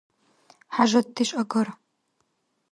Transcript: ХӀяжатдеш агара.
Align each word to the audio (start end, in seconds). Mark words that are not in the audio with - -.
ХӀяжатдеш 0.75 1.29
агара. 1.41 1.73